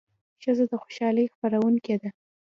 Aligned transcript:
ښځه 0.43 0.65
د 0.71 0.73
خوشالۍ 0.81 1.25
خپروونکې 1.33 1.95
ده. 2.01 2.09